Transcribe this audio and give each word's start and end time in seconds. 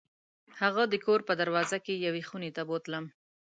هغه 0.61 0.83
د 0.87 0.93
کور 1.05 1.19
په 1.27 1.33
دروازه 1.41 1.77
کې 1.85 1.93
یوې 2.05 2.23
خونې 2.27 2.51
ته 2.57 2.61
بوتلم. 2.69 3.05